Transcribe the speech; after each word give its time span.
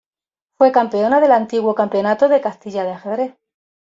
Fue 0.57 0.71
campeona 0.71 1.21
del 1.21 1.31
antiguo 1.31 1.75
campeonato 1.75 2.27
de 2.27 2.41
Castilla 2.41 2.83
de 2.83 2.93
ajedrez. 2.93 3.37